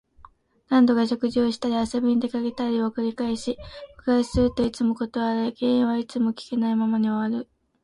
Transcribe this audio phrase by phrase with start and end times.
[0.69, 3.59] 何度か食事をしたり、遊びに出かけたりを繰り返し、
[3.97, 7.47] 告白するといつも断られ、原因はいつも聞けないまま終わる。